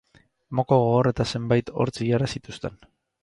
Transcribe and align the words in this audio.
Moko 0.59 0.77
gogor 0.83 1.09
eta 1.11 1.27
zenbait 1.35 1.71
hortz-ilara 1.81 2.31
zituzten. 2.37 2.81